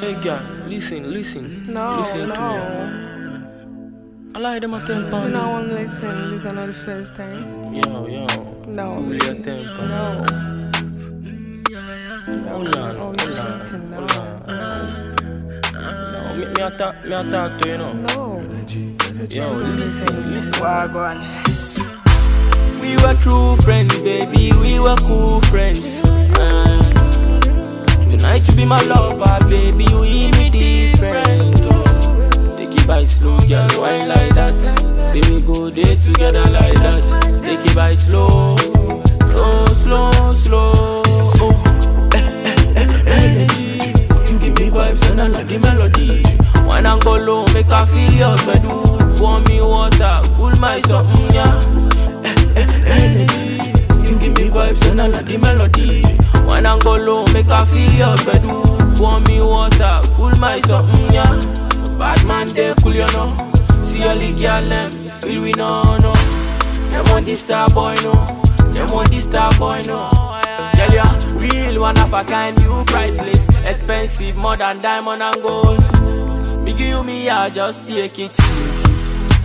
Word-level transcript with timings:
Hey 0.00 0.14
girl, 0.22 0.40
listen, 0.68 1.10
listen. 1.12 1.72
No, 1.72 1.96
listen 2.00 2.28
no. 2.28 2.34
to 2.34 2.40
me. 2.40 4.32
I 4.34 4.38
like 4.38 4.60
them 4.60 4.74
a 4.74 4.84
tell 4.86 5.02
You 5.02 5.10
pan. 5.10 5.32
don't 5.32 5.50
want 5.52 5.68
listen. 5.68 6.30
This 6.30 6.44
is 6.44 6.52
not 6.52 6.66
the 6.66 6.72
first 6.72 7.16
time. 7.16 7.74
Yo, 7.74 8.06
yo. 8.06 8.26
No. 8.66 8.96
Really 9.00 9.28
a 9.28 9.34
temper. 9.42 9.86
No. 9.88 10.26
Hold 12.50 12.76
on, 12.76 12.96
Oh, 12.96 13.04
hold 13.04 13.38
on, 13.38 13.60
hold 13.96 14.12
on. 14.12 15.12
No, 16.12 16.34
me, 16.34 16.44
me 16.46 16.62
a 16.62 16.70
talk, 16.70 16.94
me 17.04 17.12
a 17.12 17.22
talk 17.30 17.60
to 17.60 17.68
you 17.68 17.78
know. 17.78 17.92
No. 17.92 18.40
Yo, 19.30 19.52
listen, 19.54 20.34
listen. 20.34 20.60
Wagwan. 20.62 21.18
We 22.80 22.96
were 23.02 23.14
true 23.22 23.56
friends, 23.62 23.94
baby. 24.00 24.52
We 24.52 24.78
were 24.78 24.96
cool 24.96 25.40
friends. 25.42 25.80
Uh, 25.80 26.20
tonight 26.36 26.64
you 26.64 26.65
be 28.56 28.64
my 28.64 28.80
lover, 28.82 29.44
baby. 29.48 29.84
You 29.84 30.02
hear 30.02 30.30
me 30.32 30.50
different. 30.50 31.60
Oh. 31.64 32.56
Take 32.56 32.74
it 32.74 32.86
by 32.86 33.04
slow, 33.04 33.38
girl. 33.40 33.68
Why 33.80 34.04
like 34.06 34.34
that? 34.34 34.54
Say 35.12 35.20
we 35.30 35.42
go 35.42 35.70
there 35.70 35.96
together 35.96 36.48
like 36.50 36.78
that. 36.80 37.42
Take 37.42 37.64
it 37.64 37.74
by 37.74 37.94
slow, 37.94 38.56
slow, 39.22 39.66
slow, 39.66 40.32
slow. 40.32 40.72
Oh. 40.74 42.10
Eh, 42.14 42.54
eh, 42.76 43.04
eh. 43.06 43.46
You 44.30 44.38
give 44.38 44.54
me 44.58 44.70
vibes 44.70 45.10
and 45.10 45.20
I 45.20 45.26
like 45.28 45.46
the 45.46 45.58
melody. 45.58 46.22
When 46.66 46.86
I 46.86 46.98
go 46.98 47.16
low, 47.16 47.44
make 47.52 47.70
I 47.70 47.84
feel 47.84 48.12
your 48.12 48.36
bedu. 48.38 49.18
Pour 49.18 49.40
me 49.40 49.60
water, 49.60 50.20
cool 50.36 50.52
my 50.60 50.80
something, 50.80 51.32
yeah 51.32 51.96
energy. 52.56 53.56
You 54.06 54.18
give 54.20 54.34
me 54.34 54.48
vibes 54.50 54.88
and 54.88 55.02
I 55.02 55.08
like 55.08 55.26
the 55.26 55.36
melody. 55.38 56.05
I 56.88 57.32
make 57.32 57.50
I 57.50 57.64
feel 57.66 57.92
your 57.92 58.16
bedu. 58.18 58.96
Pour 58.96 59.20
me 59.20 59.40
water, 59.40 60.00
cool 60.14 60.30
my 60.38 60.60
something, 60.60 61.12
yeah. 61.12 61.28
Bad 61.98 62.24
man, 62.26 62.46
they 62.46 62.74
cool, 62.82 62.94
you 62.94 63.06
know. 63.08 63.36
See 63.82 64.02
all 64.04 64.16
the 64.16 64.32
girl, 64.32 64.68
them 64.68 65.08
feel 65.08 65.42
we 65.42 65.52
no, 65.52 65.96
no. 65.98 66.12
Them 66.90 67.04
want 67.10 67.26
this 67.26 67.40
star 67.40 67.68
boy, 67.70 67.94
no. 68.02 68.12
Them 68.72 68.88
want 68.92 69.10
this 69.10 69.24
star 69.24 69.52
boy, 69.58 69.82
no. 69.86 70.08
Tell 70.72 70.92
ya, 70.92 71.04
real 71.34 71.80
one 71.80 71.98
of 71.98 72.14
a 72.14 72.24
kind, 72.24 72.60
you 72.62 72.84
priceless. 72.86 73.48
Expensive, 73.68 74.36
more 74.36 74.56
than 74.56 74.80
diamond 74.80 75.22
and 75.22 75.42
gold. 75.42 75.82
Me 76.64 76.72
give 76.72 76.88
you 76.88 77.02
me, 77.02 77.28
I 77.28 77.50
just 77.50 77.86
take 77.86 78.18
it. 78.18 78.36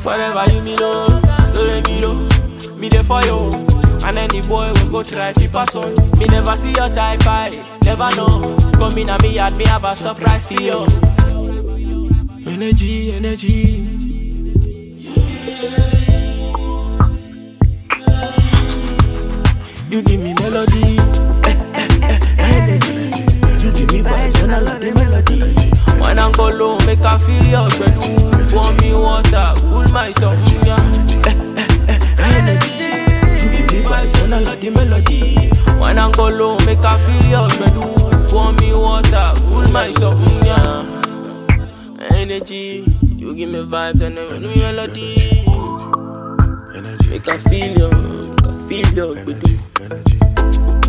Forever 0.02 0.44
you 0.54 0.62
me 0.62 0.76
don't 0.76 1.24
let 1.58 1.90
me 1.90 2.02
know. 2.02 2.28
Me 2.76 2.90
there 2.90 3.04
for 3.04 3.22
you. 3.24 3.71
And 4.12 4.20
any 4.20 4.46
boy 4.46 4.70
will 4.74 4.90
go 4.92 5.04
try 5.04 5.32
to 5.32 5.48
pass 5.48 5.74
on. 5.74 5.94
Me 6.20 6.26
never 6.26 6.58
see 6.58 6.74
your 6.74 6.90
type, 6.90 7.26
I 7.26 7.50
never 7.86 8.10
know. 8.18 8.58
Come 8.74 8.98
in 8.98 9.10
and 9.10 9.24
me 9.24 9.36
yard, 9.36 9.56
me 9.56 9.66
have 9.68 9.86
a 9.86 9.96
surprise 9.96 10.46
for 10.48 10.62
you. 10.62 10.86
Energy, 12.46 13.14
energy. 13.14 13.88
You 19.90 20.02
give 20.02 20.20
me 20.20 20.34
melody. 20.34 20.98
Eh, 21.48 21.56
eh, 21.74 21.88
eh, 22.02 22.20
energy. 22.38 23.66
You 23.66 23.72
give 23.72 23.94
me 23.94 24.02
vibes 24.02 24.44
and 24.44 24.52
I 24.52 24.60
love 24.60 24.82
the 24.82 24.92
melody. 24.94 25.40
When 26.02 26.20
I 26.20 26.30
go 26.34 26.50
low, 26.50 26.78
make 26.86 27.00
I 27.00 27.18
feel 27.18 27.46
your 27.46 27.70
bedu. 27.70 28.52
Pour 28.52 28.74
me 28.74 28.94
water, 28.94 29.54
cool 29.62 29.86
my 29.94 30.12
something, 30.12 30.66
yeah. 30.66 31.21
I 36.20 36.30
go 36.38 36.58
make 36.66 36.84
I 36.84 36.98
feel 37.06 37.32
your 37.32 37.48
bedu. 37.50 38.30
Pour 38.30 38.52
me 38.54 38.74
water, 38.74 39.34
cool 39.48 39.66
my 39.72 39.92
something, 39.94 40.40
mm, 40.40 40.46
yeah. 40.46 42.18
Energy. 42.18 42.86
You 43.18 43.36
give 43.36 43.50
me 43.50 43.60
vibes 43.60 44.02
and 44.02 44.18
a 44.18 44.40
new 44.40 44.56
melody. 44.58 45.46
Energy, 46.76 47.10
Make 47.10 47.28
I 47.30 47.38
feel 47.38 47.78
you, 47.78 47.92
make 47.92 48.48
I 48.48 48.52
feel 48.68 48.94
your 48.94 49.16
bedu. 49.16 49.60
energy. 49.82 50.81